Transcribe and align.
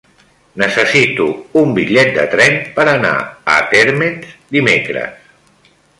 Necessito 0.61 1.27
un 1.61 1.75
bitllet 1.75 2.09
de 2.17 2.25
tren 2.33 2.57
per 2.79 2.85
anar 2.95 3.13
a 3.57 3.61
Térmens 3.75 4.33
dimecres. 4.57 5.73